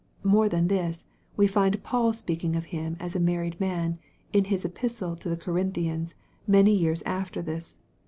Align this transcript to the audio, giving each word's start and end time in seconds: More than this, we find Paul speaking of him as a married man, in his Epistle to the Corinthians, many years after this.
More 0.23 0.49
than 0.49 0.67
this, 0.67 1.05
we 1.37 1.45
find 1.45 1.83
Paul 1.83 2.11
speaking 2.13 2.55
of 2.55 2.65
him 2.73 2.97
as 2.99 3.15
a 3.15 3.19
married 3.19 3.59
man, 3.59 3.99
in 4.33 4.45
his 4.45 4.65
Epistle 4.65 5.15
to 5.17 5.29
the 5.29 5.37
Corinthians, 5.37 6.15
many 6.47 6.73
years 6.73 7.03
after 7.03 7.39
this. 7.39 7.77